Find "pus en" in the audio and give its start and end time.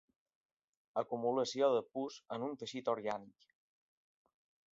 1.97-2.47